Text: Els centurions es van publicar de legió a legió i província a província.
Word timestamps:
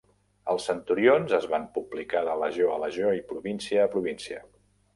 Els 0.53 0.63
centurions 0.69 1.35
es 1.39 1.45
van 1.51 1.67
publicar 1.75 2.23
de 2.29 2.35
legió 2.45 2.73
a 2.77 2.81
legió 2.87 3.15
i 3.21 3.25
província 3.35 3.87
a 3.87 3.95
província. 3.97 4.43